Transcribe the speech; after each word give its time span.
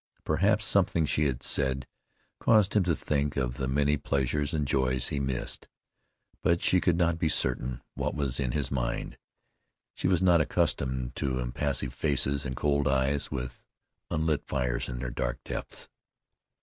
Perhaps 0.23 0.65
something 0.65 1.05
she 1.05 1.25
had 1.25 1.43
said 1.43 1.85
caused 2.39 2.73
him 2.75 2.81
to 2.85 2.95
think 2.95 3.37
of 3.37 3.57
the 3.57 3.67
many 3.67 3.97
pleasures 3.97 4.51
and 4.51 4.65
joys 4.67 5.09
he 5.09 5.19
missed. 5.19 5.67
But 6.41 6.63
she 6.63 6.81
could 6.81 6.97
not 6.97 7.19
be 7.19 7.29
certain 7.29 7.83
what 7.93 8.15
was 8.15 8.39
in 8.39 8.51
his 8.51 8.71
mind. 8.71 9.19
She 9.93 10.07
was 10.07 10.23
not 10.23 10.41
accustomed 10.41 11.15
to 11.17 11.37
impassive 11.37 11.93
faces 11.93 12.47
and 12.47 12.55
cold 12.55 12.87
eyes 12.87 13.29
with 13.29 13.63
unlit 14.09 14.43
fires 14.47 14.89
in 14.89 14.97
their 14.97 15.11
dark 15.11 15.37
depths. 15.43 15.87